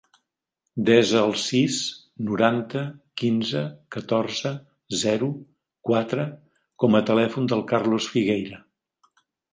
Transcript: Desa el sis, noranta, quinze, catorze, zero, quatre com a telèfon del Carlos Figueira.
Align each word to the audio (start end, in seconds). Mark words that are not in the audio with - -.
Desa 0.85 1.19
el 1.25 1.33
sis, 1.41 1.75
noranta, 2.29 2.81
quinze, 3.23 3.61
catorze, 3.97 4.55
zero, 5.03 5.31
quatre 5.91 6.27
com 6.85 6.99
a 7.01 7.03
telèfon 7.11 7.51
del 7.53 7.63
Carlos 7.75 8.09
Figueira. 8.17 8.63